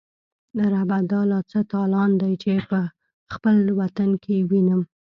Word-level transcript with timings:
ربه 0.73 0.97
دا 1.11 1.21
لا 1.31 1.39
څه 1.51 1.59
تالان 1.71 2.11
دی، 2.21 2.33
چی 2.41 2.53
به 2.69 2.81
خپل 3.33 3.55
وطن 3.79 4.09
یې 4.31 4.37
وینم 4.49 4.81